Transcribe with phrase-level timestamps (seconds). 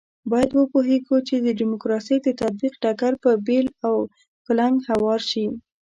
[0.31, 3.95] باید وپوهېږو چې د ډیموکراسۍ د تطبیق ډګر په بېل او
[4.45, 5.45] کلنګ هوار شي.